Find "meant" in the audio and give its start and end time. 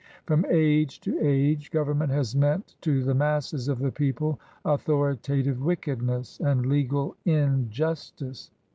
2.35-2.73